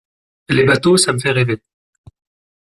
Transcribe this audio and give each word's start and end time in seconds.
Les 0.49 0.63
bateaux, 0.65 0.97
ça 0.97 1.13
me 1.13 1.19
fait 1.19 1.29
rêver. 1.29 1.61